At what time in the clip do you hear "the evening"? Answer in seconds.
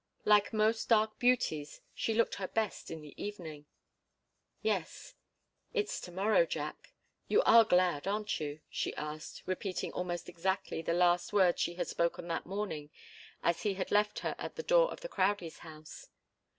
3.01-3.67